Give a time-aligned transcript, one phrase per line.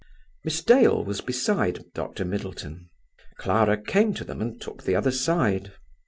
[0.43, 2.25] Miss Dale was beside Dr.
[2.25, 2.89] Middleton.
[3.37, 5.73] Clara came to them and took the other side.